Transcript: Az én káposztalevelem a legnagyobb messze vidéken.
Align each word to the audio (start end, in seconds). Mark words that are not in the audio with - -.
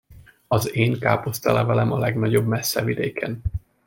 Az 0.47 0.75
én 0.75 0.99
káposztalevelem 0.99 1.91
a 1.91 1.97
legnagyobb 1.97 2.47
messze 2.47 2.83
vidéken. 2.83 3.41